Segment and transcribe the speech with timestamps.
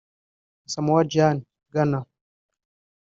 [0.65, 1.37] Asamoah Gyan
[1.73, 1.99] (Ghana)